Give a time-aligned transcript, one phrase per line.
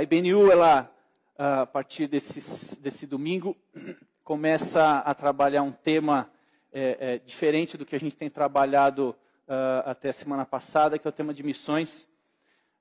[0.00, 0.90] A IBNU, ela,
[1.36, 3.54] a partir desse, desse domingo,
[4.24, 6.32] começa a trabalhar um tema
[6.72, 9.14] é, é, diferente do que a gente tem trabalhado
[9.46, 12.08] uh, até a semana passada, que é o tema de missões.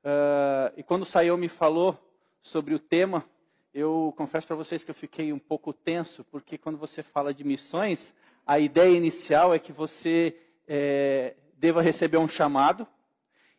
[0.01, 1.99] Uh, e quando o Sayão me falou
[2.39, 3.25] sobre o tema,
[3.73, 7.43] eu confesso para vocês que eu fiquei um pouco tenso, porque quando você fala de
[7.43, 8.13] missões,
[8.47, 12.87] a ideia inicial é que você é, deva receber um chamado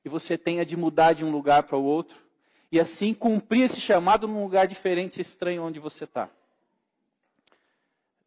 [0.03, 2.30] e você tenha de mudar de um lugar para o outro
[2.71, 6.30] e assim cumprir esse chamado num lugar diferente e estranho onde você está.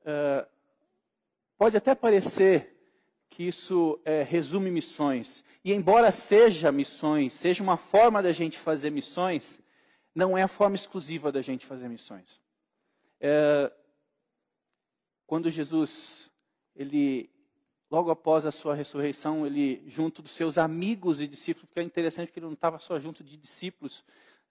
[0.01, 0.45] Uh,
[1.57, 2.73] pode até parecer
[3.29, 5.43] que isso é, resume missões.
[5.63, 9.59] E embora seja missões, seja uma forma da gente fazer missões,
[10.13, 12.39] não é a forma exclusiva da gente fazer missões.
[13.20, 13.71] É,
[15.25, 16.29] quando Jesus,
[16.75, 17.29] ele,
[17.89, 22.31] logo após a sua ressurreição, ele, junto dos seus amigos e discípulos, porque é interessante
[22.31, 24.03] que ele não estava só junto de discípulos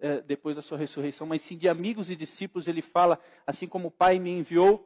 [0.02, 3.86] é, depois da sua ressurreição, mas sim de amigos e discípulos, ele fala, assim como
[3.86, 4.84] o Pai me enviou,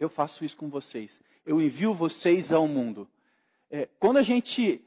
[0.00, 1.20] eu faço isso com vocês.
[1.44, 3.06] Eu envio vocês ao mundo.
[3.70, 4.82] É, quando a gente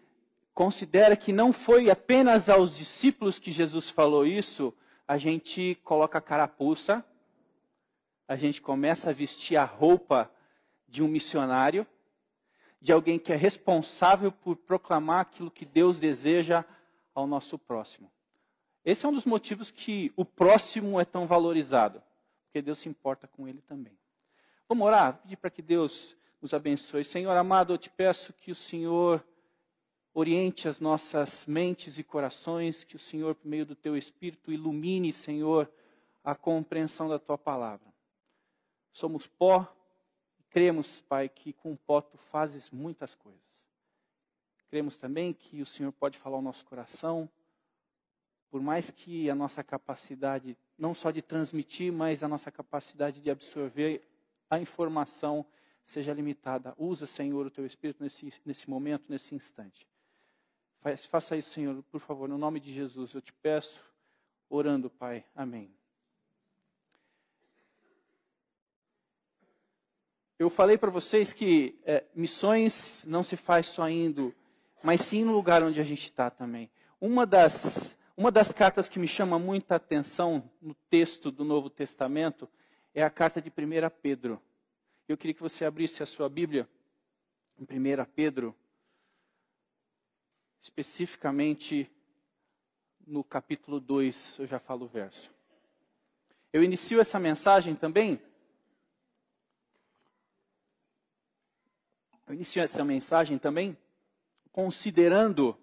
[0.52, 4.74] considera que não foi apenas aos discípulos que Jesus falou isso,
[5.08, 7.06] a gente coloca a carapuça,
[8.28, 10.30] a gente começa a vestir a roupa
[10.88, 11.86] de um missionário,
[12.82, 16.66] de alguém que é responsável por proclamar aquilo que Deus deseja
[17.14, 18.12] ao nosso próximo.
[18.88, 22.02] Esse é um dos motivos que o próximo é tão valorizado,
[22.46, 23.92] porque Deus se importa com ele também.
[24.66, 27.04] Vamos orar, pedir para que Deus nos abençoe.
[27.04, 29.22] Senhor amado, eu te peço que o Senhor
[30.14, 35.12] oriente as nossas mentes e corações, que o Senhor, por meio do teu Espírito, ilumine,
[35.12, 35.70] Senhor,
[36.24, 37.94] a compreensão da tua palavra.
[38.94, 39.68] Somos pó,
[40.50, 43.42] cremos, Pai, que com pó tu fazes muitas coisas.
[44.70, 47.30] Cremos também que o Senhor pode falar ao nosso coração,
[48.50, 53.30] por mais que a nossa capacidade, não só de transmitir, mas a nossa capacidade de
[53.30, 54.02] absorver
[54.50, 55.46] a informação
[55.84, 56.74] seja limitada.
[56.78, 59.88] Usa, Senhor, o teu Espírito nesse, nesse momento, nesse instante.
[61.10, 63.14] Faça isso, Senhor, por favor, no nome de Jesus.
[63.14, 63.82] Eu te peço,
[64.50, 65.26] orando, Pai.
[65.36, 65.74] Amém.
[70.40, 74.34] Eu falei para vocês que é, missões não se faz só indo,
[74.84, 76.70] mas sim no lugar onde a gente está também.
[77.02, 82.50] Uma das, uma das cartas que me chama muita atenção no texto do Novo Testamento
[82.92, 83.54] é a carta de 1
[84.02, 84.42] Pedro.
[85.08, 86.68] Eu queria que você abrisse a sua Bíblia
[87.60, 88.56] em 1 Pedro,
[90.60, 91.90] especificamente
[93.06, 95.32] no capítulo 2, eu já falo o verso.
[96.52, 98.20] Eu inicio essa mensagem também.
[102.26, 103.78] Eu inicio essa mensagem também
[104.52, 105.56] considerando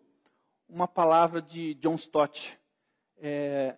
[0.69, 2.59] uma palavra de John Stott.
[3.19, 3.77] É,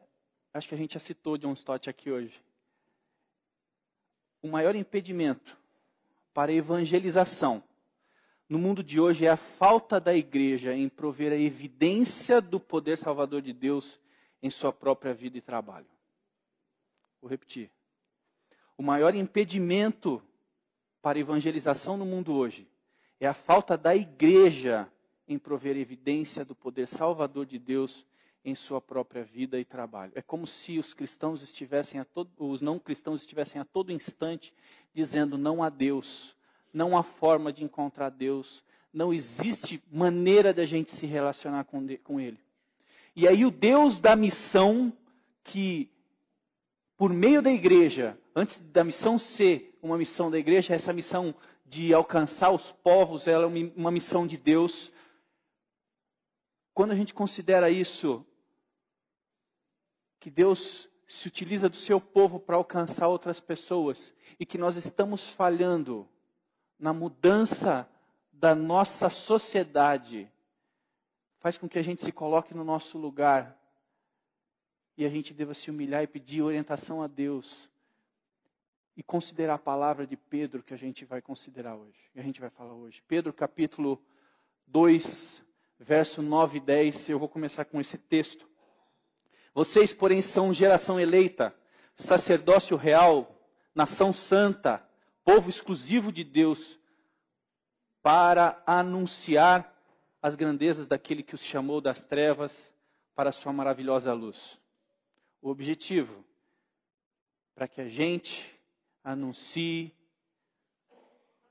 [0.53, 2.43] acho que a gente já citou John Stott aqui hoje
[4.47, 5.59] o maior impedimento
[6.33, 7.63] para a evangelização
[8.49, 12.97] no mundo de hoje é a falta da igreja em prover a evidência do poder
[12.97, 14.01] salvador de Deus
[14.41, 15.87] em sua própria vida e trabalho.
[17.21, 17.73] Vou repetir.
[18.79, 20.23] O maior impedimento
[21.03, 22.69] para a evangelização no mundo hoje
[23.19, 24.89] é a falta da igreja
[25.29, 28.07] em prover evidência do poder salvador de Deus
[28.45, 30.13] em sua própria vida e trabalho.
[30.15, 34.55] É como se os cristãos estivessem a todo, os não cristãos estivessem a todo instante
[34.95, 36.37] dizendo não há Deus,
[36.73, 42.21] não há forma de encontrar Deus, não existe maneira da gente se relacionar com, com
[42.21, 42.39] Ele.
[43.17, 44.93] E aí o Deus da missão
[45.43, 45.91] que
[46.97, 51.93] por meio da igreja, antes da missão ser uma missão da igreja, essa missão de
[51.93, 54.93] alcançar os povos, ela é uma missão de Deus.
[56.77, 58.23] Quando a gente considera isso
[60.21, 65.27] que Deus se utiliza do seu povo para alcançar outras pessoas e que nós estamos
[65.27, 66.07] falhando
[66.79, 67.89] na mudança
[68.31, 70.31] da nossa sociedade,
[71.39, 73.59] faz com que a gente se coloque no nosso lugar
[74.99, 77.71] e a gente deva se humilhar e pedir orientação a Deus
[78.95, 82.39] e considerar a palavra de Pedro que a gente vai considerar hoje, que a gente
[82.39, 83.03] vai falar hoje.
[83.09, 83.99] Pedro capítulo
[84.67, 85.46] 2,
[85.79, 88.49] verso 9 e 10, eu vou começar com esse texto.
[89.55, 91.55] Vocês, porém, são geração eleita,
[91.95, 93.35] sacerdócio real,
[93.75, 94.87] nação santa,
[95.25, 96.79] povo exclusivo de Deus,
[98.03, 99.75] para anunciar
[100.23, 102.73] as grandezas daquele que os chamou das trevas
[103.15, 104.61] para a sua maravilhosa luz.
[105.41, 106.25] O objetivo,
[107.55, 108.55] para que a gente
[109.03, 109.95] anuncie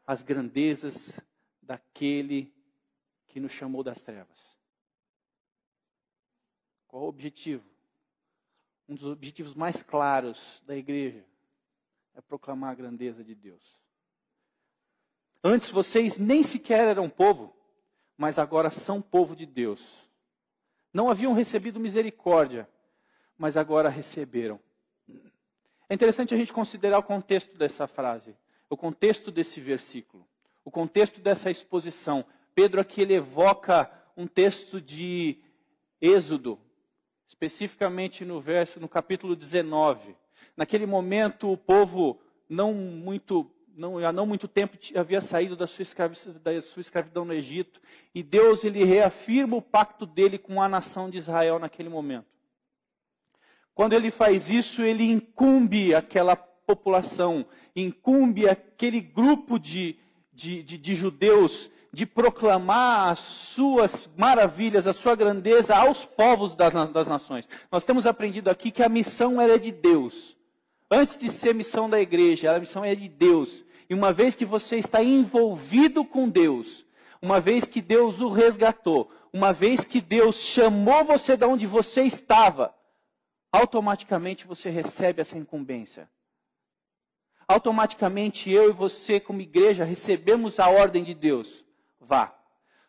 [0.06, 1.19] as grandezas
[1.62, 2.55] daquele
[3.36, 4.40] que nos chamou das trevas.
[6.88, 7.66] Qual o objetivo?
[8.88, 11.22] um dos objetivos mais claros da igreja
[12.14, 13.62] é proclamar a grandeza de Deus.
[15.44, 17.54] Antes vocês nem sequer eram povo,
[18.16, 19.86] mas agora são povo de Deus.
[20.94, 22.70] Não haviam recebido misericórdia,
[23.38, 24.62] mas agora receberam.
[25.90, 28.34] É interessante a gente considerar o contexto dessa frase,
[28.70, 30.26] o contexto desse versículo,
[30.64, 32.26] o contexto dessa exposição.
[32.56, 35.38] Pedro aqui ele evoca um texto de
[36.02, 36.57] Êxodo,
[37.28, 40.16] especificamente no verso, no capítulo 19.
[40.56, 42.18] Naquele momento, o povo
[42.48, 47.25] não muito, não, há não muito tempo havia saído da sua, escravidão, da sua escravidão
[47.25, 47.81] no Egito,
[48.13, 52.28] e Deus ele reafirma o pacto dele com a nação de Israel naquele momento.
[53.74, 60.00] Quando ele faz isso, ele incumbe aquela população, incumbe aquele grupo de,
[60.31, 66.89] de, de, de judeus de proclamar as suas maravilhas, a sua grandeza aos povos das,
[66.89, 67.47] das nações.
[67.71, 70.36] Nós temos aprendido aqui que a missão era de Deus.
[70.92, 73.63] Antes de ser missão da igreja, a missão é de Deus.
[73.89, 76.86] E uma vez que você está envolvido com Deus,
[77.21, 82.01] uma vez que Deus o resgatou, uma vez que Deus chamou você de onde você
[82.01, 82.75] estava,
[83.53, 86.09] automaticamente você recebe essa incumbência.
[87.47, 91.65] Automaticamente eu e você, como igreja, recebemos a ordem de Deus.
[92.07, 92.34] Vá.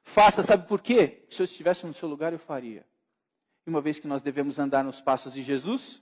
[0.02, 1.24] Faça, sabe por quê?
[1.30, 2.86] Se eu estivesse no seu lugar, eu faria.
[3.66, 6.00] E uma vez que nós devemos andar nos passos de Jesus,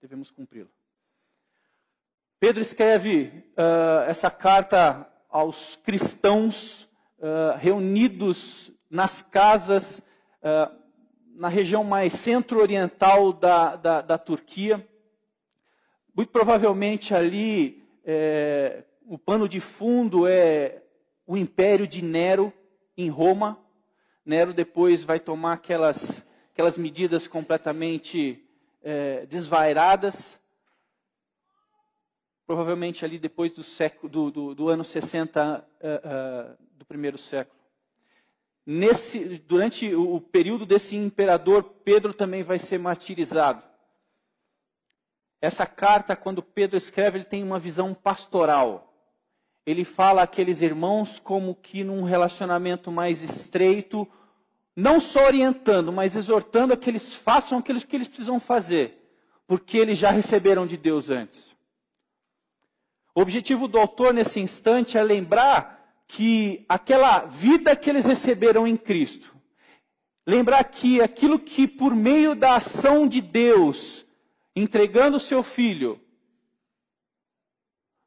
[0.00, 0.70] devemos cumpri-lo.
[2.40, 6.84] Pedro escreve uh, essa carta aos cristãos
[7.18, 10.00] uh, reunidos nas casas
[10.42, 10.84] uh,
[11.34, 14.86] na região mais centro-oriental da, da, da, Turquia.
[16.14, 20.83] Muito provavelmente ali é, o pano de fundo é
[21.26, 22.52] o império de Nero
[22.96, 23.58] em Roma.
[24.24, 28.42] Nero depois vai tomar aquelas, aquelas medidas completamente
[28.82, 30.40] é, desvairadas.
[32.46, 37.58] Provavelmente ali depois do, século, do, do, do ano 60 uh, uh, do primeiro século.
[38.66, 43.62] Nesse, durante o período desse imperador, Pedro também vai ser martirizado.
[45.40, 48.93] Essa carta, quando Pedro escreve, ele tem uma visão pastoral
[49.66, 54.06] ele fala àqueles irmãos como que num relacionamento mais estreito,
[54.76, 59.00] não só orientando, mas exortando a que eles façam aquilo que eles precisam fazer,
[59.46, 61.42] porque eles já receberam de Deus antes.
[63.14, 68.76] O objetivo do autor nesse instante é lembrar que aquela vida que eles receberam em
[68.76, 69.34] Cristo,
[70.26, 74.04] lembrar que aquilo que por meio da ação de Deus,
[74.54, 76.00] entregando o seu filho,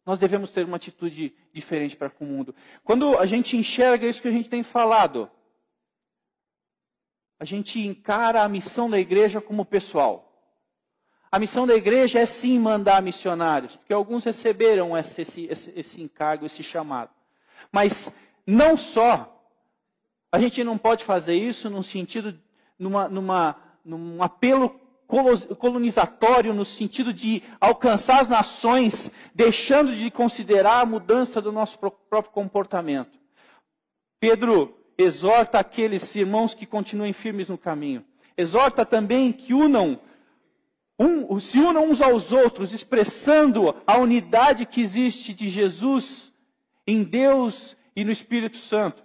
[0.06, 2.56] nós devemos ter uma atitude diferente para com o mundo.
[2.84, 5.30] Quando a gente enxerga isso que a gente tem falado,
[7.40, 10.24] a gente encara a missão da igreja como pessoal.
[11.32, 16.46] A missão da igreja é sim mandar missionários, porque alguns receberam esse, esse, esse encargo,
[16.46, 17.12] esse chamado.
[17.72, 18.12] Mas
[18.46, 19.34] não só.
[20.32, 22.40] A gente não pode fazer isso num sentido,
[22.78, 30.86] numa, numa, num apelo colonizatório no sentido de alcançar as nações, deixando de considerar a
[30.86, 33.18] mudança do nosso próprio comportamento.
[34.20, 38.04] Pedro exorta aqueles irmãos que continuem firmes no caminho.
[38.36, 40.00] Exorta também que unam,
[41.00, 46.34] um, se unam uns aos outros, expressando a unidade que existe de Jesus
[46.86, 49.04] em Deus e no Espírito Santo,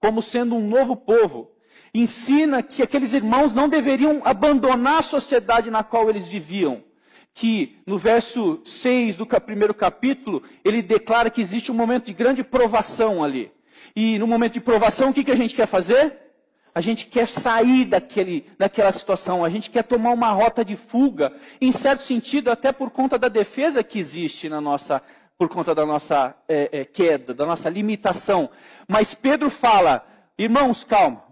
[0.00, 1.51] como sendo um novo povo,
[1.94, 6.82] ensina que aqueles irmãos não deveriam abandonar a sociedade na qual eles viviam.
[7.34, 12.42] Que no verso 6 do primeiro capítulo, ele declara que existe um momento de grande
[12.44, 13.50] provação ali.
[13.96, 16.18] E no momento de provação, o que, que a gente quer fazer?
[16.74, 21.34] A gente quer sair daquele, daquela situação, a gente quer tomar uma rota de fuga,
[21.60, 25.02] em certo sentido, até por conta da defesa que existe na nossa,
[25.36, 28.48] por conta da nossa é, é, queda, da nossa limitação.
[28.88, 30.06] Mas Pedro fala,
[30.38, 31.22] irmãos, calma,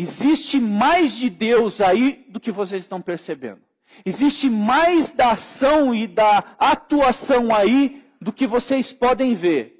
[0.00, 3.60] Existe mais de Deus aí do que vocês estão percebendo.
[4.02, 9.76] Existe mais da ação e da atuação aí do que vocês podem ver.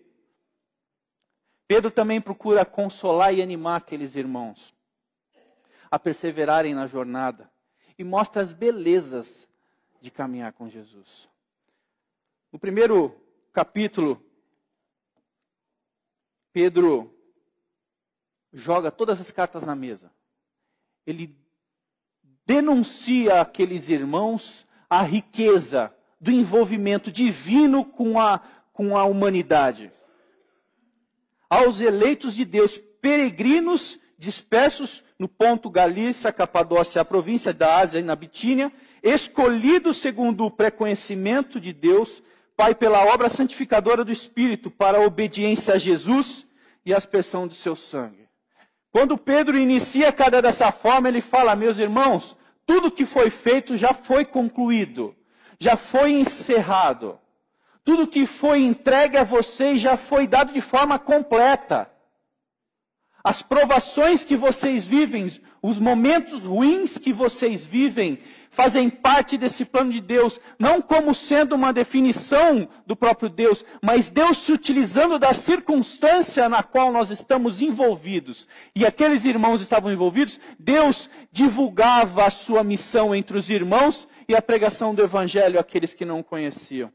[1.66, 4.74] Pedro também procura consolar e animar aqueles irmãos
[5.90, 7.50] a perseverarem na jornada
[7.98, 9.48] e mostra as belezas
[10.02, 11.30] de caminhar com Jesus.
[12.52, 13.18] No primeiro
[13.54, 14.22] capítulo,
[16.52, 17.10] Pedro
[18.52, 20.10] joga todas as cartas na mesa.
[21.06, 21.36] Ele
[22.46, 28.40] denuncia aqueles irmãos a riqueza do envolvimento divino com a,
[28.72, 29.92] com a humanidade.
[31.48, 38.02] Aos eleitos de Deus, peregrinos dispersos no ponto Galícia, Capadócia, a província da Ásia e
[38.02, 42.22] na Bitínia, escolhidos segundo o preconhecimento de Deus,
[42.56, 46.46] Pai, pela obra santificadora do Espírito, para a obediência a Jesus
[46.84, 48.29] e a aspersão de seu sangue.
[48.92, 53.94] Quando Pedro inicia cada dessa forma, ele fala, meus irmãos, tudo que foi feito já
[53.94, 55.14] foi concluído,
[55.58, 57.18] já foi encerrado.
[57.84, 61.90] Tudo que foi entregue a vocês já foi dado de forma completa.
[63.22, 68.18] As provações que vocês vivem, os momentos ruins que vocês vivem,
[68.50, 74.10] fazem parte desse plano de Deus, não como sendo uma definição do próprio Deus, mas
[74.10, 78.46] Deus se utilizando da circunstância na qual nós estamos envolvidos.
[78.74, 84.42] E aqueles irmãos estavam envolvidos, Deus divulgava a sua missão entre os irmãos e a
[84.42, 86.92] pregação do evangelho àqueles que não conheciam.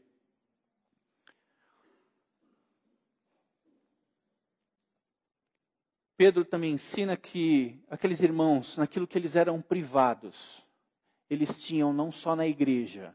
[6.18, 10.65] Pedro também ensina que aqueles irmãos, naquilo que eles eram privados,
[11.28, 13.14] eles tinham não só na igreja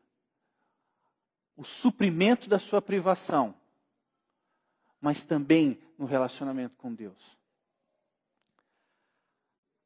[1.56, 3.54] o suprimento da sua privação,
[5.00, 7.38] mas também no relacionamento com Deus.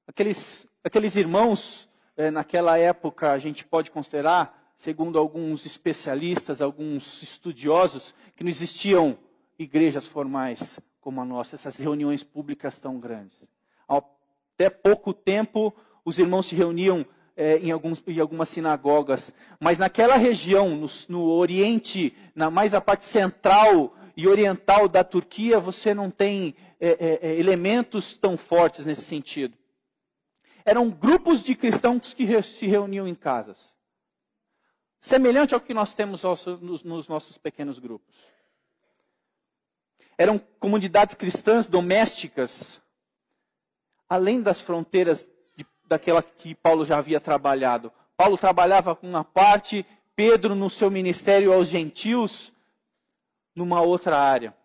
[0.08, 8.14] Aqueles, aqueles irmãos, é, naquela época, a gente pode considerar, segundo alguns especialistas, alguns estudiosos,
[8.36, 9.18] que não existiam
[9.58, 13.38] igrejas formais como a nossa, essas reuniões públicas tão grandes.
[13.88, 17.06] Até pouco tempo, os irmãos se reuniam
[17.36, 22.82] é, em, alguns, em, algumas sinagogas, mas naquela região, no, no Oriente, na mais a
[22.82, 28.86] parte central e oriental da Turquia, você não tem é, é, é elementos tão fortes
[28.86, 29.58] nesse sentido.
[30.64, 33.74] Eram grupos de cristãos que re, se reuniam em casas.
[35.02, 36.24] Semelhante ao que nós temos
[36.62, 38.16] nos, nos nossos pequenos grupos
[40.18, 42.82] eram comunidades cristãs domésticas,
[44.08, 45.28] além das fronteiras
[45.88, 47.92] daquela que Paulo já havia trabalhado.
[48.18, 52.52] Paulo trabalhava com uma parte, Pedro no seu ministério aos gentios,
[53.56, 54.56] numa outra área.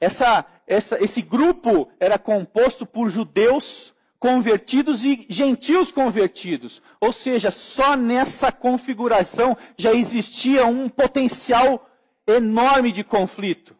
[0.00, 6.82] Essa, essa, esse grupo era composto por judeus convertidos e gentios convertidos.
[7.00, 11.88] Ou seja, só nessa configuração já existia um potencial
[12.26, 13.78] enorme de conflito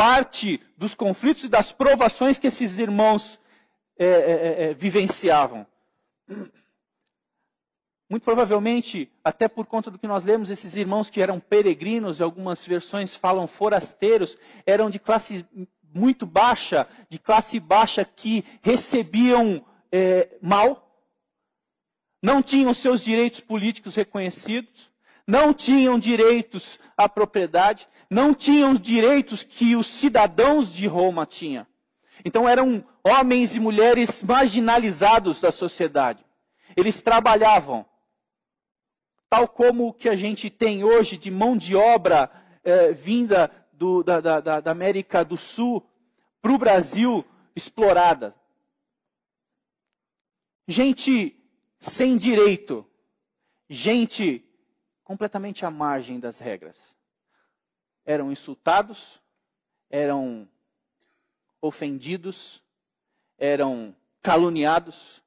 [0.00, 3.38] parte dos conflitos e das provações que esses irmãos
[4.00, 5.66] é, é, é, é, vivenciavam.
[8.08, 12.64] Muito provavelmente, até por conta do que nós lemos, esses irmãos que eram peregrinos, algumas
[12.64, 15.44] versões falam forasteiros, eram de classe
[15.92, 20.98] muito baixa, de classe baixa que recebiam é, mal,
[22.22, 24.90] não tinham seus direitos políticos reconhecidos,
[25.26, 31.66] não tinham direitos à propriedade, não tinham os direitos que os cidadãos de Roma tinham.
[32.24, 36.24] Então eram homens e mulheres marginalizados da sociedade.
[36.76, 37.84] Eles trabalhavam,
[39.28, 42.30] tal como o que a gente tem hoje de mão de obra
[42.62, 45.84] é, vinda do, da, da, da América do Sul
[46.40, 47.24] para o Brasil
[47.56, 48.34] explorada.
[50.68, 51.36] Gente
[51.80, 52.86] sem direito,
[53.68, 54.44] gente
[55.02, 56.76] completamente à margem das regras
[58.04, 59.20] eram insultados,
[59.88, 60.48] eram
[61.60, 62.62] ofendidos,
[63.38, 65.22] eram caluniados.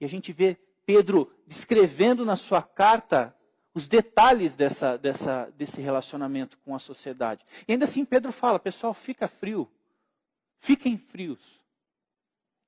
[0.00, 3.36] E a gente vê Pedro descrevendo na sua carta
[3.74, 7.44] os detalhes dessa, dessa, desse relacionamento com a sociedade.
[7.68, 9.70] E ainda assim Pedro fala, pessoal, fica frio.
[10.58, 11.60] Fiquem frios.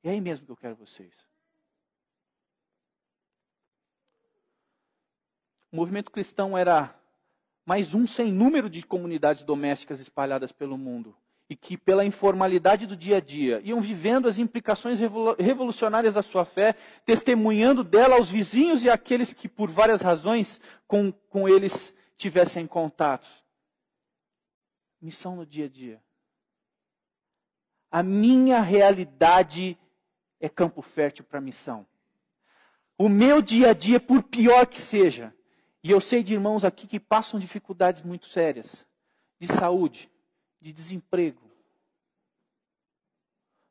[0.02, 1.12] É aí mesmo que eu quero vocês.
[5.71, 6.94] O movimento cristão era
[7.64, 11.16] mais um sem número de comunidades domésticas espalhadas pelo mundo
[11.49, 14.99] e que, pela informalidade do dia a dia, iam vivendo as implicações
[15.38, 21.12] revolucionárias da sua fé, testemunhando dela aos vizinhos e àqueles que, por várias razões, com,
[21.12, 23.28] com eles tivessem contato.
[25.00, 26.02] Missão no dia a dia.
[27.90, 29.76] A minha realidade
[30.40, 31.87] é campo fértil para missão.
[32.96, 35.34] O meu dia a dia, por pior que seja,
[35.82, 38.87] e eu sei de irmãos aqui que passam dificuldades muito sérias
[39.40, 40.08] de saúde,
[40.62, 41.50] de desemprego.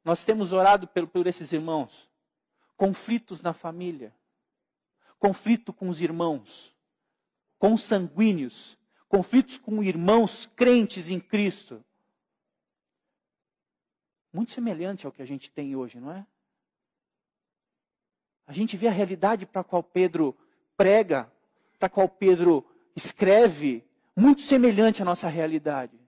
[0.04, 2.10] Nós temos orado por, por esses irmãos.
[2.76, 4.14] Conflitos na família,
[5.20, 6.76] conflito com os irmãos,
[7.60, 8.76] com os sanguíneos,
[9.08, 11.84] conflitos com irmãos crentes em Cristo.
[14.34, 16.26] Muito semelhante ao que a gente tem hoje, não é?
[18.48, 20.36] A gente vê a realidade para a qual Pedro
[20.76, 21.32] prega
[21.82, 22.64] para a qual Pedro
[22.96, 23.84] escreve,
[24.16, 26.01] muito semelhante à nossa realidade.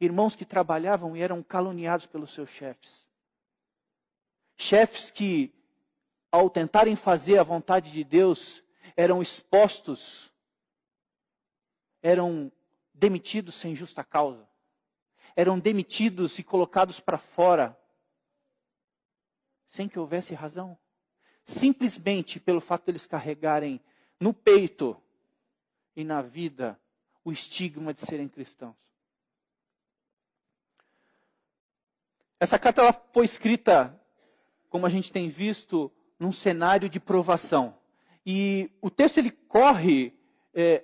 [0.00, 3.06] Irmãos que trabalhavam e eram caluniados pelos seus chefes.
[4.56, 5.52] chefes que,
[6.32, 8.62] ao tentarem fazer a vontade de Deus,
[8.96, 10.32] eram expostos,
[12.02, 12.50] eram
[12.94, 14.48] demitidos sem justa causa,
[15.36, 17.78] eram demitidos e colocados para fora,
[19.68, 20.78] sem que houvesse razão.
[21.44, 23.80] Simplesmente pelo fato de eles carregarem
[24.18, 25.00] no peito
[25.96, 26.80] e na vida
[27.24, 28.89] o estigma de serem cristãos.
[32.40, 33.94] Essa carta ela foi escrita,
[34.70, 37.74] como a gente tem visto, num cenário de provação.
[38.24, 40.14] E o texto ele corre
[40.54, 40.82] é,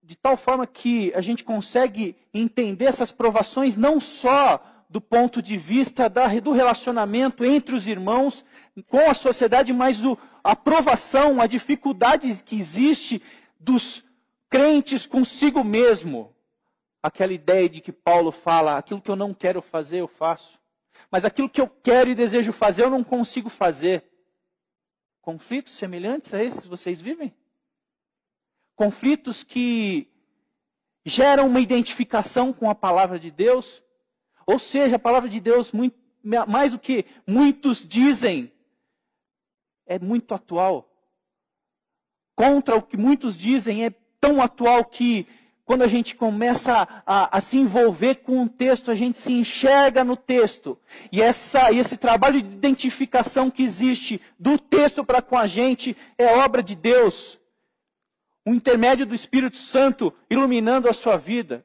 [0.00, 5.56] de tal forma que a gente consegue entender essas provações não só do ponto de
[5.56, 8.44] vista da, do relacionamento entre os irmãos
[8.88, 13.20] com a sociedade, mas o, a provação, a dificuldade que existe
[13.58, 14.04] dos
[14.48, 16.32] crentes consigo mesmo.
[17.02, 20.59] Aquela ideia de que Paulo fala, aquilo que eu não quero fazer, eu faço.
[21.10, 24.04] Mas aquilo que eu quero e desejo fazer, eu não consigo fazer.
[25.20, 27.34] Conflitos semelhantes a esses vocês vivem?
[28.74, 30.10] Conflitos que
[31.04, 33.82] geram uma identificação com a palavra de Deus?
[34.46, 35.98] Ou seja, a palavra de Deus, muito,
[36.48, 38.52] mais do que muitos dizem,
[39.86, 40.90] é muito atual.
[42.34, 45.26] Contra o que muitos dizem, é tão atual que
[45.70, 50.02] quando a gente começa a, a, se envolver com um texto, a gente se enxerga
[50.02, 50.76] no texto.
[51.12, 56.26] E essa, esse trabalho de identificação que existe do texto para com a gente é
[56.38, 57.38] obra de Deus.
[58.44, 61.64] O intermédio do Espírito Santo iluminando a sua vida.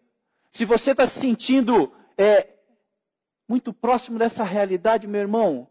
[0.52, 2.48] Se você está se sentindo é,
[3.50, 5.68] muito próximo dessa realidade, meu irmão,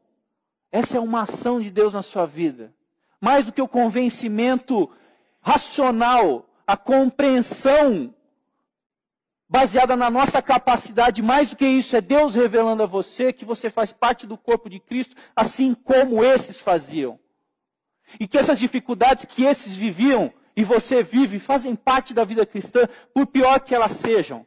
[0.72, 2.74] essa é uma ação de Deus na sua vida.
[3.20, 4.90] Mais do que o convencimento
[5.40, 8.12] racional, a compreensão
[9.54, 13.70] baseada na nossa capacidade, mais do que isso, é Deus revelando a você que você
[13.70, 17.20] faz parte do corpo de Cristo, assim como esses faziam.
[18.18, 22.88] E que essas dificuldades que esses viviam e você vive fazem parte da vida cristã,
[23.14, 24.44] por pior que elas sejam.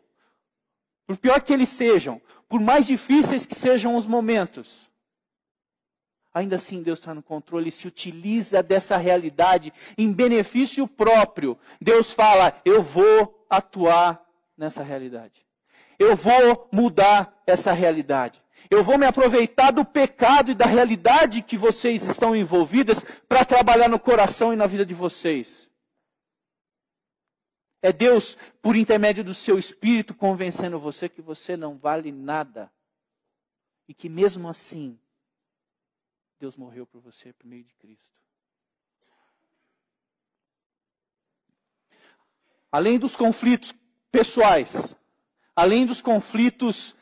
[1.05, 4.91] Por pior que eles sejam, por mais difíceis que sejam os momentos.
[6.33, 11.57] Ainda assim, Deus está no controle e se utiliza dessa realidade em benefício próprio.
[11.79, 14.26] Deus fala: Eu vou atuar
[14.57, 15.45] nessa realidade.
[15.99, 18.43] Eu vou mudar essa realidade.
[18.69, 23.87] Eu vou me aproveitar do pecado e da realidade que vocês estão envolvidas para trabalhar
[23.87, 25.69] no coração e na vida de vocês.
[27.81, 32.71] É Deus, por intermédio do seu espírito, convencendo você que você não vale nada.
[33.87, 34.99] E que mesmo assim,
[36.39, 38.05] Deus morreu por você por meio de Cristo.
[42.69, 43.73] Além dos conflitos
[44.17, 44.95] pessoais,
[45.55, 46.95] além dos conflitos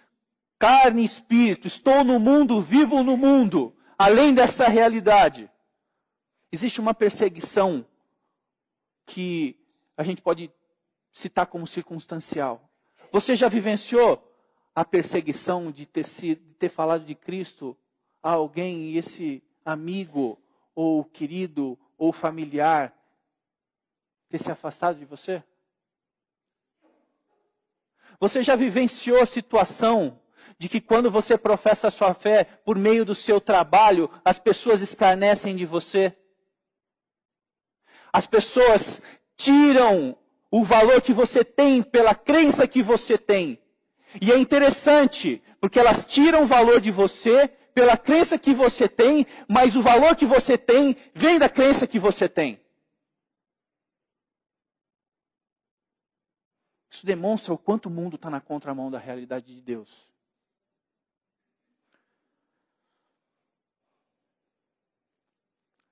[0.59, 5.49] carne e espírito, estou no mundo, vivo no mundo, além dessa realidade,
[6.51, 7.87] existe uma perseguição
[9.05, 9.57] que
[9.95, 10.51] a gente pode
[11.13, 12.69] citar como circunstancial.
[13.13, 14.21] Você já vivenciou
[14.75, 17.77] a perseguição de ter, sido, de ter falado de Cristo
[18.21, 20.37] a alguém e esse amigo,
[20.75, 22.93] ou querido, ou familiar
[24.27, 25.41] ter se afastado de você?
[28.19, 30.19] Você já vivenciou a situação
[30.57, 34.81] de que quando você professa a sua fé por meio do seu trabalho, as pessoas
[34.81, 36.15] escarnecem de você?
[38.11, 39.01] As pessoas
[39.35, 40.17] tiram
[40.49, 43.59] o valor que você tem pela crença que você tem.
[44.21, 49.27] E é interessante, porque elas tiram o valor de você pela crença que você tem,
[49.49, 52.61] mas o valor que você tem vem da crença que você tem.
[56.95, 59.89] Isso demonstra o quanto o mundo está na contramão da realidade de Deus.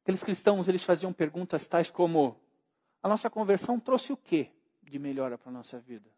[0.02, 2.40] Aqueles cristãos, eles faziam perguntas tais como:
[3.02, 4.50] a nossa conversão trouxe o que
[4.82, 6.10] de melhora para a nossa vida?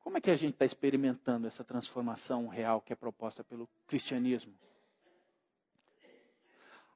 [0.00, 4.52] Como é que a gente está experimentando essa transformação real que é proposta pelo cristianismo?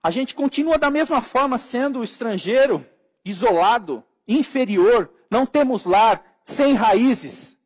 [0.03, 2.87] A gente continua da mesma forma sendo estrangeiro,
[3.25, 7.59] isolado, inferior, não temos lar, sem raízes.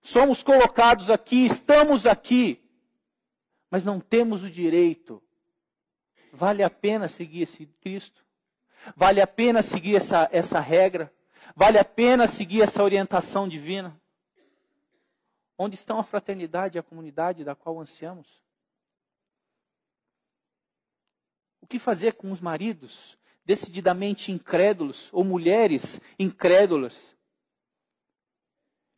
[0.00, 2.60] Somos colocados aqui, estamos aqui,
[3.70, 5.22] mas não temos o direito.
[6.32, 8.24] Vale a pena seguir esse Cristo?
[8.96, 11.12] Vale a pena seguir essa, essa regra?
[11.54, 14.00] Vale a pena seguir essa orientação divina?
[15.56, 18.42] Onde estão a fraternidade e a comunidade da qual ansiamos?
[21.60, 27.16] O que fazer com os maridos decididamente incrédulos ou mulheres incrédulas,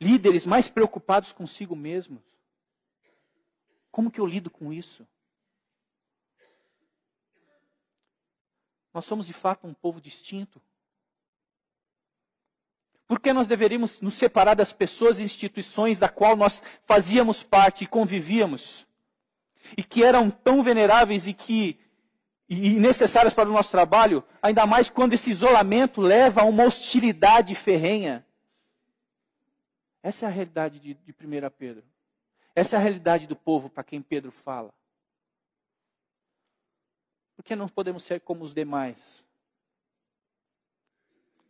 [0.01, 2.23] líderes mais preocupados consigo mesmos.
[3.91, 5.07] Como que eu lido com isso?
[8.93, 10.61] Nós somos de fato um povo distinto.
[13.07, 17.85] Por que nós deveríamos nos separar das pessoas e instituições da qual nós fazíamos parte
[17.85, 18.87] e convivíamos?
[19.77, 21.79] E que eram tão veneráveis e que
[22.49, 27.55] e necessárias para o nosso trabalho, ainda mais quando esse isolamento leva a uma hostilidade
[27.55, 28.25] ferrenha.
[30.03, 31.85] Essa é a realidade de, de 1 Pedro.
[32.55, 34.73] Essa é a realidade do povo para quem Pedro fala.
[37.35, 39.25] Por que não podemos ser como os demais?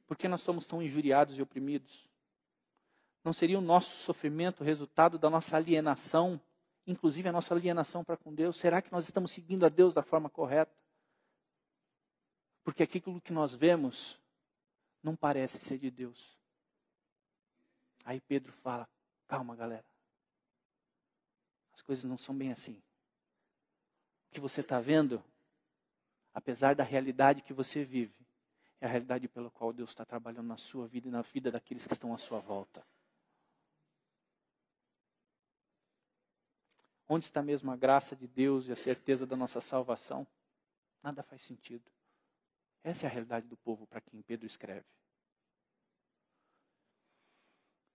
[0.07, 2.09] Por que nós somos tão injuriados e oprimidos?
[3.25, 6.41] Não seria o nosso sofrimento resultado da nossa alienação,
[6.87, 8.57] inclusive a nossa alienação para com Deus?
[8.57, 10.84] Será que nós estamos seguindo a Deus da forma correta?
[12.65, 14.19] Porque aquilo que nós vemos
[15.03, 16.37] não parece ser de Deus.
[18.05, 18.89] Aí Pedro fala:
[19.29, 19.85] calma, galera.
[21.75, 22.83] As coisas não são bem assim.
[24.31, 25.23] O que você está vendo,
[26.33, 28.27] apesar da realidade que você vive,
[28.81, 31.87] é a realidade pela qual Deus está trabalhando na sua vida e na vida daqueles
[31.87, 32.85] que estão à sua volta.
[37.07, 40.27] Onde está mesmo a graça de Deus e a certeza da nossa salvação?
[41.03, 41.85] Nada faz sentido.
[42.85, 44.85] Essa é a realidade do povo para quem Pedro escreve.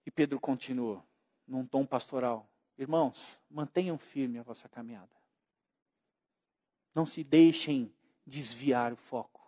[0.03, 1.05] E Pedro continua,
[1.47, 5.15] num tom pastoral: Irmãos, mantenham firme a vossa caminhada.
[6.95, 9.39] Não se deixem desviar o foco.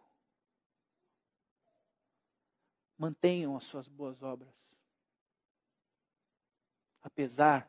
[2.95, 4.54] Mantenham as suas boas obras.
[7.01, 7.67] Apesar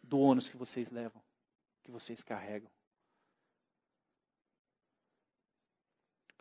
[0.00, 1.20] do ônus que vocês levam,
[1.82, 2.70] que vocês carregam.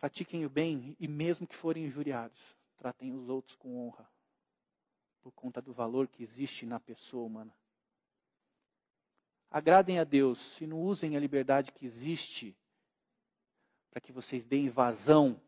[0.01, 4.09] Pratiquem o bem e, mesmo que forem injuriados, tratem os outros com honra,
[5.21, 7.55] por conta do valor que existe na pessoa humana.
[9.51, 12.57] Agradem a Deus e não usem a liberdade que existe
[13.91, 15.39] para que vocês deem vazão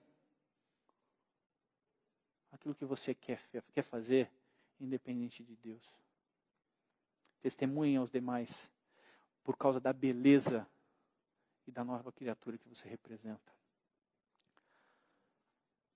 [2.51, 3.41] àquilo que você quer,
[3.73, 4.29] quer fazer,
[4.79, 5.83] independente de Deus.
[7.41, 8.71] Testemunhem aos demais
[9.43, 10.67] por causa da beleza
[11.65, 13.62] e da nova criatura que você representa.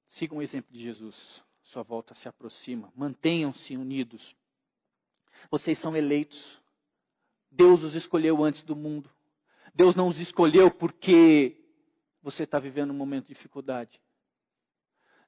[0.08, 1.44] Sigam o exemplo de Jesus.
[1.62, 2.92] Sua volta se aproxima.
[2.96, 4.36] Mantenham-se unidos.
[5.52, 6.62] Vocês são eleitos.
[7.52, 9.10] Deus os escolheu antes do mundo.
[9.74, 11.62] Deus não os escolheu porque
[12.22, 14.02] você está vivendo um momento de dificuldade.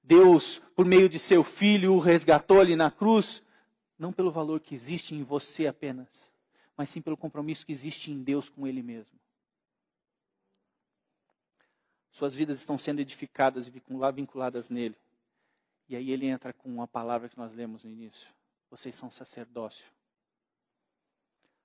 [0.02, 3.44] Deus, por meio de seu filho, o resgatou ali na cruz,
[3.98, 6.08] não pelo valor que existe em você apenas,
[6.76, 9.20] mas sim pelo compromisso que existe em Deus com Ele mesmo.
[12.12, 13.72] Suas vidas estão sendo edificadas e
[14.14, 14.98] vinculadas nele.
[15.88, 18.30] E aí ele entra com uma palavra que nós lemos no início.
[18.70, 19.86] Vocês são sacerdócio.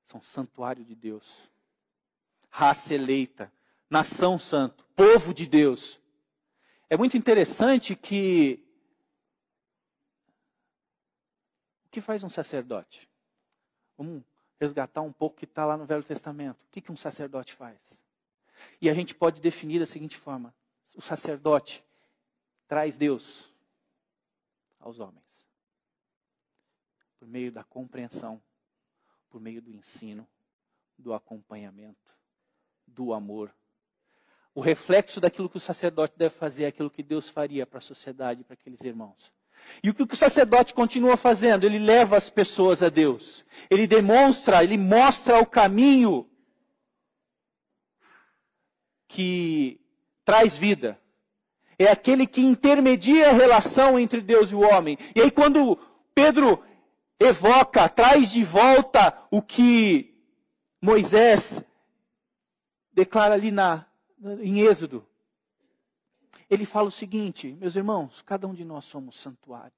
[0.04, 1.50] São santuário de Deus.
[2.48, 3.52] Raça eleita.
[3.88, 4.84] Nação santo.
[4.96, 6.00] Povo de Deus.
[6.88, 8.64] É muito interessante que.
[11.86, 13.08] O que faz um sacerdote?
[13.96, 14.22] Vamos
[14.58, 16.62] resgatar um pouco que está lá no Velho Testamento.
[16.62, 17.98] O que, que um sacerdote faz?
[18.80, 20.54] E a gente pode definir da seguinte forma:
[20.96, 21.84] o sacerdote
[22.66, 23.48] traz Deus
[24.80, 25.24] aos homens
[27.24, 28.38] por meio da compreensão,
[29.30, 30.28] por meio do ensino,
[30.98, 32.14] do acompanhamento,
[32.86, 33.50] do amor.
[34.54, 37.80] O reflexo daquilo que o sacerdote deve fazer é aquilo que Deus faria para a
[37.80, 39.32] sociedade, para aqueles irmãos.
[39.82, 41.64] E o que o sacerdote continua fazendo?
[41.64, 43.42] Ele leva as pessoas a Deus.
[43.70, 46.28] Ele demonstra, ele mostra o caminho
[49.14, 49.80] que
[50.24, 50.98] traz vida.
[51.78, 54.98] É aquele que intermedia a relação entre Deus e o homem.
[55.14, 55.78] E aí, quando
[56.12, 56.60] Pedro
[57.18, 60.20] evoca, traz de volta o que
[60.82, 61.64] Moisés
[62.92, 63.86] declara ali na,
[64.40, 65.06] em Êxodo.
[66.50, 69.72] Ele fala o seguinte, meus irmãos, cada um de nós somos santuário.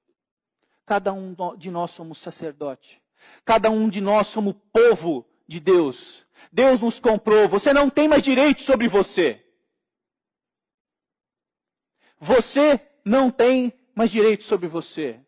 [0.83, 3.01] Cada um de nós somos sacerdote.
[3.45, 6.25] Cada um de nós somos povo de Deus.
[6.51, 7.47] Deus nos comprou.
[7.47, 9.43] Você não tem mais direito sobre você.
[12.19, 15.19] Você não tem mais direito sobre você.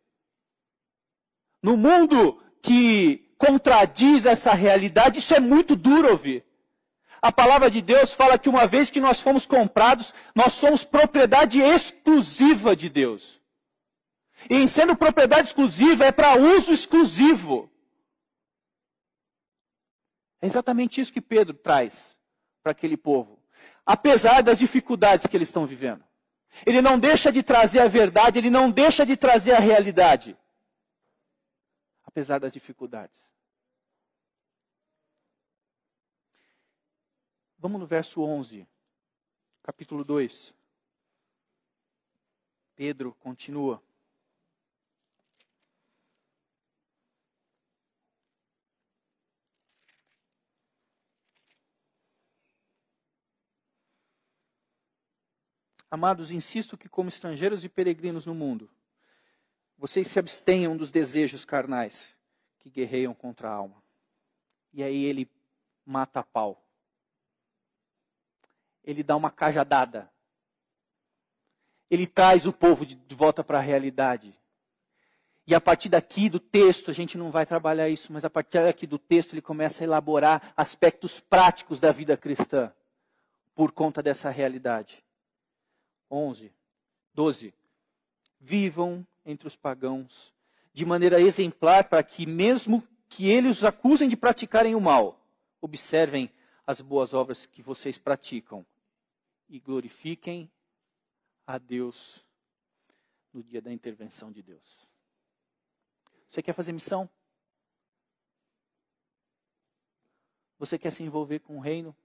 [1.62, 6.44] No mundo que contradiz essa realidade, isso é muito duro ouvir.
[7.22, 11.60] A palavra de Deus fala que uma vez que nós fomos comprados, nós somos propriedade
[11.62, 13.40] exclusiva de Deus.
[14.50, 17.70] E em sendo propriedade exclusiva, é para uso exclusivo.
[20.42, 22.18] É exatamente isso que Pedro traz
[22.64, 23.40] para aquele povo.
[23.86, 26.04] Apesar das dificuldades que eles estão vivendo.
[26.66, 30.38] Ele não deixa de trazer a verdade, ele não deixa de trazer a realidade.
[32.04, 33.16] Apesar das dificuldades.
[37.58, 38.66] Vamos no verso 11,
[39.62, 40.54] capítulo 2.
[42.76, 43.84] Pedro continua.
[55.92, 58.70] Amados, insisto que, como estrangeiros e peregrinos no mundo,
[59.78, 62.16] vocês se abstenham dos desejos carnais
[62.60, 63.82] que guerreiam contra a alma.
[64.72, 65.28] E aí ele
[65.86, 66.62] mata a pau.
[68.84, 70.12] Ele dá uma cajadada.
[71.90, 74.38] Ele traz o povo de, volta para a realidade.
[75.48, 78.64] E a partir daqui do texto, a gente não vai trabalhar isso, mas a partir
[78.64, 82.72] daqui do texto ele começa a elaborar aspectos práticos da vida cristã
[83.56, 85.04] por conta dessa realidade.
[86.10, 86.54] 11,
[87.14, 87.54] 12.
[88.40, 90.34] Vivam entre os pagãos
[90.74, 95.20] de maneira exemplar para que, mesmo que eles os acusem de praticarem o mal,
[95.62, 96.32] observem
[96.66, 98.66] as boas obras que vocês praticam
[99.50, 100.50] e glorifiquem
[101.46, 102.24] a Deus
[103.34, 104.88] no dia da intervenção de Deus.
[106.28, 107.10] Você quer fazer missão?
[110.60, 111.96] Você quer se envolver com o reino?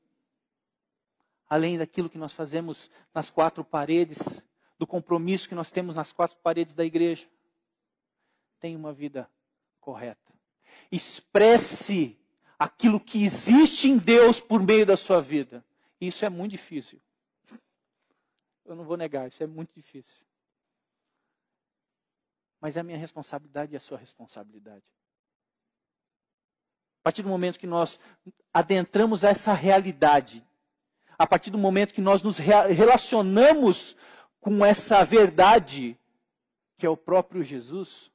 [1.48, 4.42] Além daquilo que nós fazemos nas quatro paredes,
[4.78, 7.28] do compromisso que nós temos nas quatro paredes da igreja.
[8.60, 9.30] Tenha uma vida
[9.80, 10.32] correta.
[10.90, 12.18] Expresse
[12.58, 15.64] aquilo que existe em Deus por meio da sua vida.
[16.00, 17.00] Isso é muito difícil.
[18.64, 20.24] Eu não vou negar, isso é muito difícil.
[22.60, 24.84] Mas é a minha responsabilidade e a sua responsabilidade.
[27.00, 28.00] A partir do momento que nós
[28.52, 30.42] adentramos essa realidade
[31.18, 33.96] a partir do momento que nós nos relacionamos
[34.40, 35.98] com essa verdade,
[36.76, 38.10] que é o próprio Jesus,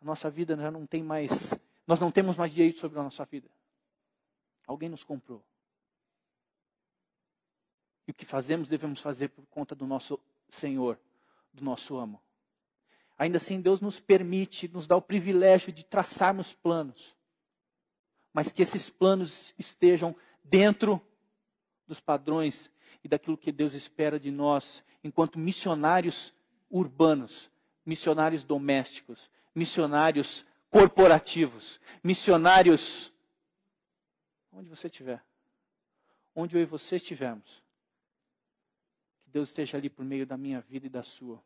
[0.00, 3.24] a nossa vida já não tem mais, nós não temos mais direito sobre a nossa
[3.24, 3.48] vida.
[4.66, 5.44] Alguém nos comprou.
[8.06, 10.18] E o que fazemos, devemos fazer por conta do nosso
[10.48, 10.98] Senhor,
[11.52, 12.20] do nosso amo.
[13.18, 17.16] Ainda assim, Deus nos permite, nos dá o privilégio de traçarmos planos,
[18.32, 21.00] mas que esses planos estejam dentro
[21.86, 22.70] dos padrões
[23.02, 26.34] e daquilo que Deus espera de nós enquanto missionários
[26.70, 27.50] urbanos,
[27.84, 33.12] missionários domésticos, missionários corporativos, missionários
[34.52, 35.22] onde você estiver,
[36.34, 37.62] onde eu e você estivermos.
[39.24, 41.42] Que Deus esteja ali por meio da minha vida e da sua.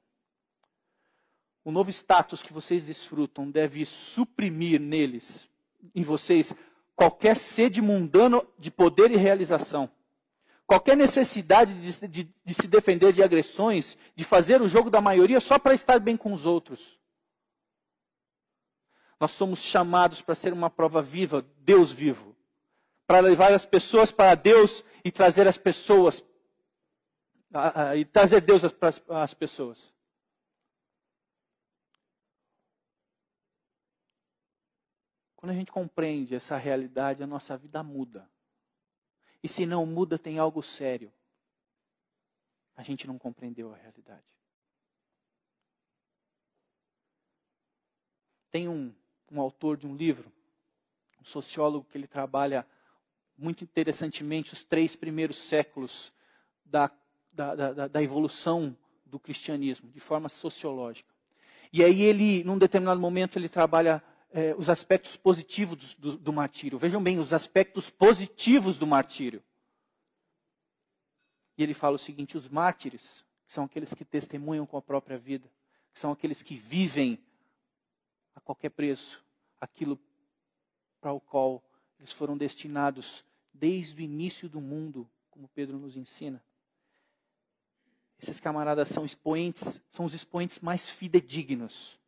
[1.63, 5.49] O novo status que vocês desfrutam deve suprimir neles,
[5.95, 6.55] em vocês,
[6.97, 9.91] qualquer sede mundana de poder e realização
[10.71, 15.41] qualquer necessidade de, de, de, se defender de agressões, de fazer o jogo da maioria
[15.41, 16.97] só para estar bem com os outros.
[19.19, 22.37] Nós somos chamados para ser uma prova viva, Deus vivo,
[23.05, 26.25] para levar as pessoas para Deus e trazer as pessoas
[27.97, 29.93] e trazer Deus para as pessoas.
[35.35, 38.31] Quando a gente compreende essa realidade, a nossa vida muda.
[39.43, 41.13] E se não muda, tem algo sério.
[42.77, 44.25] A gente não compreendeu a realidade.
[48.51, 48.95] Tem um,
[49.31, 50.31] um autor de um livro,
[51.21, 52.67] um sociólogo, que ele trabalha
[53.37, 56.13] muito interessantemente os três primeiros séculos
[56.65, 56.91] da,
[57.33, 58.77] da, da, da evolução
[59.07, 61.13] do cristianismo, de forma sociológica.
[61.73, 66.79] E aí ele, num determinado momento, ele trabalha é, os aspectos positivos do, do martírio.
[66.79, 69.43] Vejam bem, os aspectos positivos do martírio.
[71.59, 75.19] E ele fala o seguinte: os mártires, que são aqueles que testemunham com a própria
[75.19, 75.51] vida,
[75.93, 77.19] que são aqueles que vivem
[78.35, 79.25] a qualquer preço
[79.61, 80.01] aquilo
[81.01, 81.63] para o qual
[81.99, 86.43] eles foram destinados desde o início do mundo, como Pedro nos ensina.
[88.19, 92.00] Esses camaradas são expoentes, são os expoentes mais fidedignos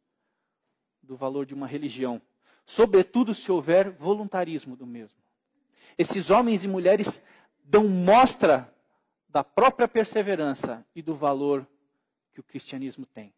[1.03, 2.21] do valor de uma religião,
[2.65, 5.19] sobretudo se houver voluntarismo do mesmo.
[5.99, 7.23] Esses homens e mulheres
[7.65, 8.73] dão mostra
[9.29, 11.67] da própria perseverança e do valor
[12.33, 13.33] que o cristianismo tem.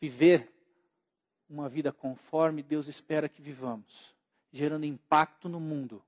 [0.00, 0.52] Viver
[1.48, 4.14] uma vida conforme Deus espera que vivamos,
[4.52, 6.02] gerando impacto no mundo,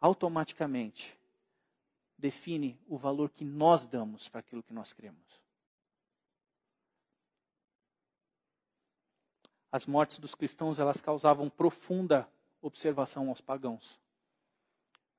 [0.00, 1.18] automaticamente
[2.16, 5.41] define o valor que nós damos para aquilo que nós cremos.
[9.72, 12.28] as mortes dos cristãos elas causavam profunda
[12.60, 13.98] observação aos pagãos.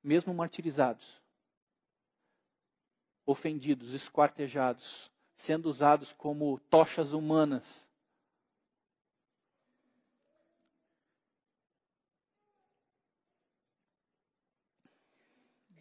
[0.04, 1.20] Mesmo martirizados,
[3.26, 7.64] ofendidos, esquartejados, sendo usados como tochas humanas.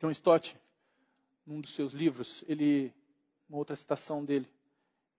[0.00, 0.58] John Stott,
[1.44, 2.92] num dos seus livros, ele,
[3.48, 4.48] uma outra citação dele,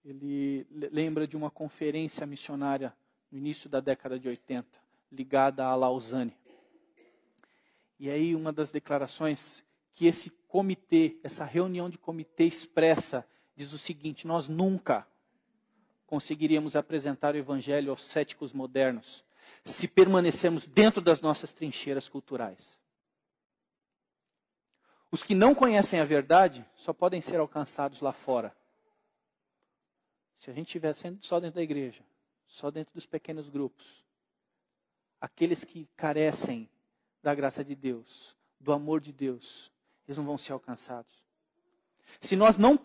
[0.03, 2.93] ele lembra de uma conferência missionária
[3.33, 4.63] no início da década de 80,
[5.11, 6.37] ligada a Lausanne.
[7.99, 9.63] E aí uma das declarações
[9.95, 15.07] que esse comitê, essa reunião de comitê expressa, diz o seguinte: nós nunca
[16.05, 19.25] conseguiríamos apresentar o evangelho aos céticos modernos
[19.65, 22.77] se permanecermos dentro das nossas trincheiras culturais.
[25.09, 28.55] Os que não conhecem a verdade só podem ser alcançados lá fora.
[30.37, 32.03] Se a gente estiver só dentro da igreja,
[32.53, 34.05] só dentro dos pequenos grupos,
[35.19, 36.69] aqueles que carecem
[37.21, 39.71] da graça de Deus, do amor de Deus,
[40.07, 41.11] eles não vão ser alcançados.
[42.21, 42.79] Se nós não,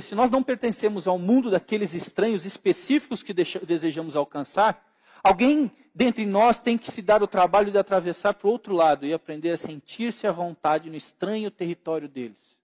[0.00, 4.84] se nós não pertencemos ao mundo daqueles estranhos específicos que desejamos alcançar,
[5.22, 9.06] alguém dentre nós tem que se dar o trabalho de atravessar para o outro lado
[9.06, 12.58] e aprender a sentir-se à vontade no estranho território deles.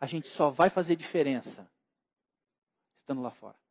[0.00, 1.70] A gente só vai fazer diferença
[2.96, 3.61] estando lá fora.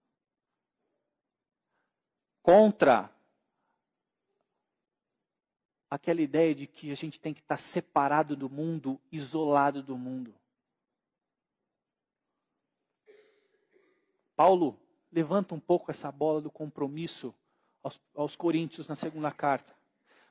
[2.42, 3.12] Contra
[5.90, 10.34] aquela ideia de que a gente tem que estar separado do mundo, isolado do mundo.
[14.36, 14.80] Paulo
[15.12, 17.36] levanta um pouco essa bola do compromisso
[17.84, 19.76] aos, aos Coríntios na segunda carta.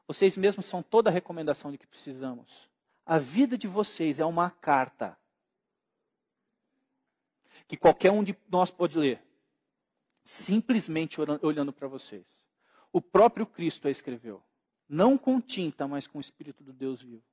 [0.07, 2.69] Vocês mesmos são toda a recomendação de que precisamos.
[3.05, 5.17] A vida de vocês é uma carta
[7.69, 9.23] que qualquer um de nós pode ler,
[10.31, 12.25] simplesmente olhando para vocês.
[12.93, 14.41] O próprio Cristo a escreveu.
[14.89, 17.25] Não com tinta, mas com o Espírito do Deus vivo.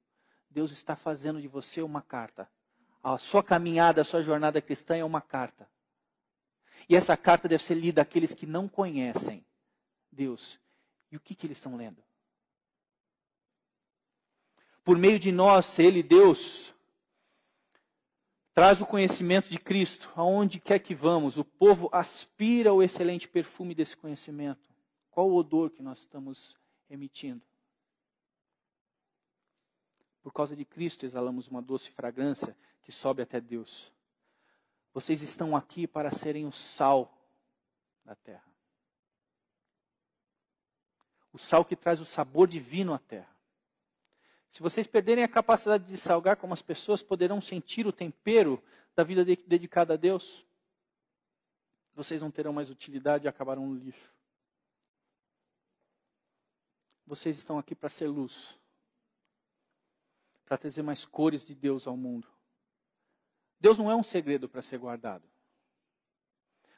[0.49, 2.49] Deus está fazendo de você uma carta.
[3.03, 5.69] A sua caminhada, a sua jornada cristã é uma carta.
[6.89, 9.45] E essa carta deve ser lida àqueles que não conhecem
[10.11, 10.59] Deus.
[11.11, 12.03] E o que, que eles estão lendo?
[14.83, 16.73] Por meio de nós, Ele, Deus,
[18.57, 21.37] traz o conhecimento de Cristo aonde quer que vamos.
[21.37, 24.67] O povo aspira ao excelente perfume desse conhecimento.
[25.11, 26.57] Qual o odor que nós estamos
[26.89, 27.43] emitindo.
[30.23, 33.93] Por causa de Cristo exalamos uma doce fragrância que sobe até Deus.
[34.91, 37.15] Vocês estão aqui para serem o sal
[38.03, 38.51] da terra.
[41.31, 43.36] O sal que traz o sabor divino à terra.
[44.51, 48.63] Se vocês perderem a capacidade de salgar, como as pessoas poderão sentir o tempero
[48.95, 50.45] da vida dedicada a Deus,
[51.93, 54.13] vocês não terão mais utilidade e acabarão no lixo.
[57.05, 58.57] Vocês estão aqui para ser luz,
[60.45, 62.27] para trazer mais cores de Deus ao mundo.
[63.59, 65.27] Deus não é um segredo para ser guardado.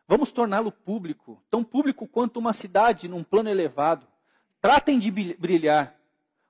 [0.08, 4.08] Vamos torná-lo público, tão público quanto uma cidade num plano elevado.
[4.62, 5.99] Tratem de brilhar,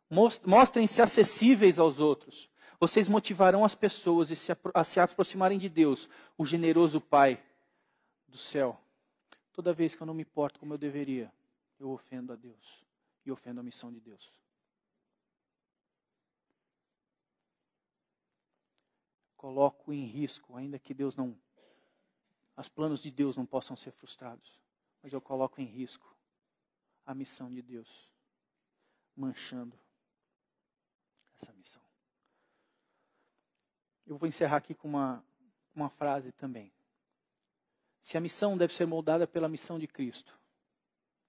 [0.10, 2.50] mostrem-se acessíveis aos outros.
[2.80, 4.30] Vocês motivarão as pessoas
[4.74, 7.44] a se aproximarem de Deus, o generoso Pai
[8.28, 8.80] do céu.
[9.54, 11.32] Toda vez que eu não me porto como eu deveria,
[11.80, 12.86] eu ofendo a Deus
[13.26, 14.32] e ofendo a missão de Deus.
[19.36, 21.38] Coloco em risco, ainda que Deus não.
[22.58, 24.60] Os planos de Deus não possam ser frustrados,
[25.02, 26.14] mas eu coloco em risco
[27.06, 27.88] a missão de Deus,
[29.16, 29.78] manchando
[31.42, 31.82] essa missão.
[34.06, 35.24] Eu vou encerrar aqui com uma,
[35.74, 36.72] uma frase também.
[38.02, 40.38] Se a missão deve ser moldada pela missão de Cristo,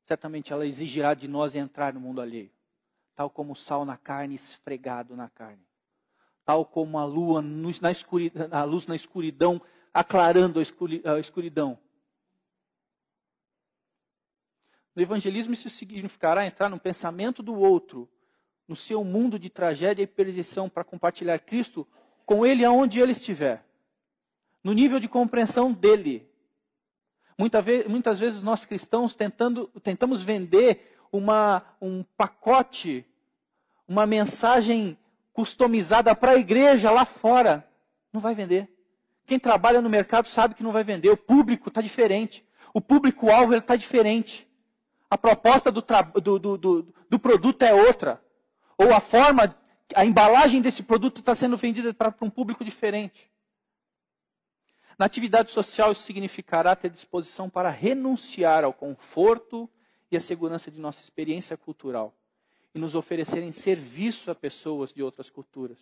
[0.05, 2.51] certamente ela exigirá de nós entrar no mundo alheio.
[3.15, 5.67] Tal como o sal na carne esfregado na carne.
[6.45, 9.61] Tal como a lua na escuridão, a luz na escuridão
[9.93, 11.79] aclarando a escuridão.
[14.95, 18.09] No evangelismo isso significará entrar no pensamento do outro,
[18.71, 21.87] no seu mundo de tragédia e perdição para compartilhar Cristo
[22.25, 23.63] com ele aonde ele estiver.
[24.65, 26.31] No nível de compreensão dele,
[27.41, 33.07] Muita vez, muitas vezes nós cristãos tentando, tentamos vender uma, um pacote,
[33.89, 34.95] uma mensagem
[35.33, 37.67] customizada para a igreja lá fora.
[38.13, 38.69] Não vai vender.
[39.25, 41.09] Quem trabalha no mercado sabe que não vai vender.
[41.09, 42.47] O público está diferente.
[42.75, 44.47] O público-alvo está diferente.
[45.09, 45.83] A proposta do,
[46.21, 48.23] do, do, do, produto é outra.
[48.83, 49.55] Ou a forma,
[49.95, 53.31] a embalagem desse produto está sendo vendida para um público diferente.
[54.99, 59.69] Na atividade social, isso significará ter disposição para renunciar ao conforto
[60.11, 62.15] e à segurança de nossa experiência cultural
[62.75, 65.79] e nos oferecerem serviço a pessoas de outras culturas,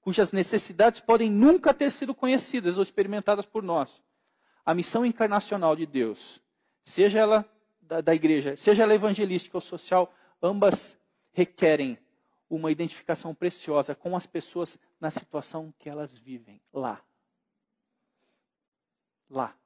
[0.00, 4.00] cujas necessidades podem nunca ter sido conhecidas ou experimentadas por nós.
[4.64, 6.40] A missão encarnacional de Deus,
[6.82, 7.44] seja ela
[7.82, 10.10] da, da igreja, seja ela evangelística ou social,
[10.42, 10.98] ambas
[11.34, 11.98] requerem
[12.48, 17.04] uma identificação preciosa com as pessoas na situação que elas vivem lá.
[19.28, 19.56] Lá.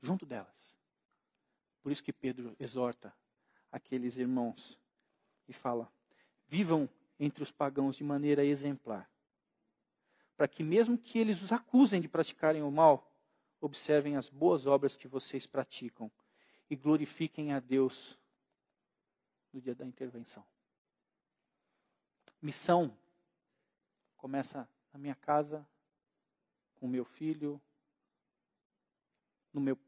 [0.00, 0.48] Junto delas.
[1.82, 3.12] Por isso que Pedro exorta
[3.72, 4.78] aqueles irmãos
[5.48, 5.92] e fala:
[6.46, 6.88] vivam
[7.18, 9.10] entre os pagãos de maneira exemplar,
[10.36, 13.12] para que, mesmo que eles os acusem de praticarem o mal,
[13.60, 16.10] observem as boas obras que vocês praticam
[16.70, 18.18] e glorifiquem a Deus
[19.52, 20.44] no dia da intervenção.
[22.40, 22.96] Missão
[24.16, 25.66] começa na minha casa,
[26.76, 27.60] com meu filho,
[29.52, 29.78] no meu,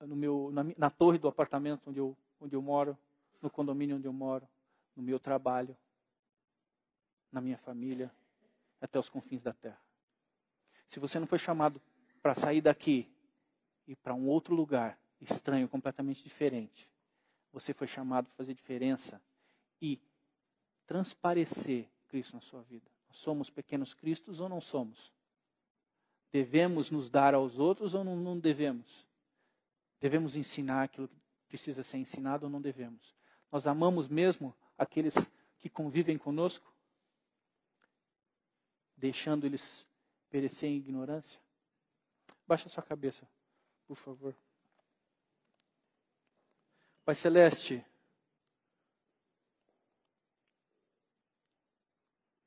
[0.00, 2.98] no meu, na, na torre do apartamento onde eu, onde eu moro,
[3.40, 4.48] no condomínio onde eu moro,
[4.94, 5.76] no meu trabalho,
[7.30, 8.12] na minha família,
[8.80, 9.80] até os confins da terra.
[10.88, 11.80] Se você não foi chamado
[12.22, 13.10] para sair daqui
[13.86, 16.90] e para um outro lugar estranho, completamente diferente,
[17.56, 19.18] você foi chamado para fazer diferença
[19.80, 19.98] e
[20.86, 22.84] transparecer Cristo na sua vida.
[23.08, 25.10] Nós somos pequenos cristos ou não somos?
[26.30, 29.06] Devemos nos dar aos outros ou não, não devemos?
[29.98, 31.16] Devemos ensinar aquilo que
[31.48, 33.16] precisa ser ensinado ou não devemos?
[33.50, 35.14] Nós amamos mesmo aqueles
[35.58, 36.70] que convivem conosco,
[38.94, 39.88] deixando eles
[40.28, 41.40] perecer em ignorância?
[42.46, 43.26] Baixa sua cabeça,
[43.86, 44.36] por favor.
[47.06, 47.86] Pai Celeste,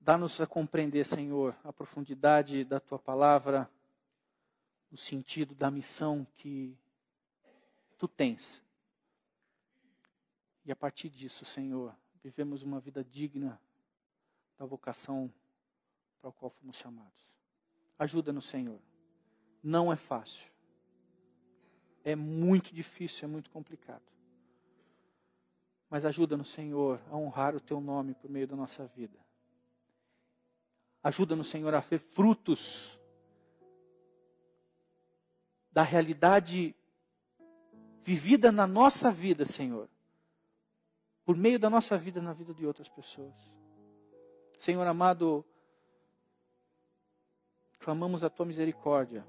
[0.01, 3.71] dá-nos a compreender, Senhor, a profundidade da tua palavra,
[4.91, 6.77] o sentido da missão que
[7.97, 8.61] tu tens.
[10.65, 13.57] E a partir disso, Senhor, vivemos uma vida digna
[14.57, 15.33] da vocação
[16.19, 17.31] para a qual fomos chamados.
[17.97, 18.81] Ajuda-nos, Senhor.
[19.63, 20.51] Não é fácil.
[22.03, 24.18] É muito difícil, é muito complicado.
[25.89, 29.17] Mas ajuda-nos, Senhor, a honrar o teu nome por meio da nossa vida.
[31.03, 32.99] Ajuda-nos, Senhor, a ver frutos
[35.71, 36.75] da realidade
[38.03, 39.89] vivida na nossa vida, Senhor.
[41.25, 43.35] Por meio da nossa vida na vida de outras pessoas.
[44.59, 45.45] Senhor amado,
[47.79, 49.25] clamamos a tua misericórdia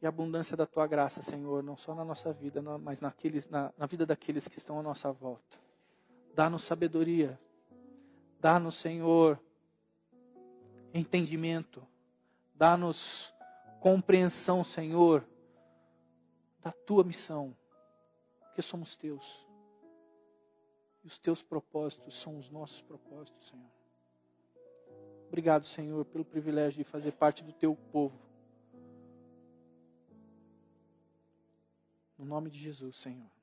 [0.00, 3.72] e a abundância da tua graça, Senhor, não só na nossa vida, mas naqueles, na,
[3.78, 5.58] na vida daqueles que estão à nossa volta.
[6.34, 7.38] Dá-nos sabedoria,
[8.38, 9.40] dá-nos, Senhor,
[10.92, 11.86] entendimento,
[12.54, 13.32] dá-nos
[13.80, 15.26] compreensão, Senhor,
[16.60, 17.56] da tua missão,
[18.40, 19.46] porque somos teus.
[21.02, 23.70] E os teus propósitos são os nossos propósitos, Senhor.
[25.28, 28.25] Obrigado, Senhor, pelo privilégio de fazer parte do teu povo.
[32.18, 33.35] No nome de Jesus, Senhor.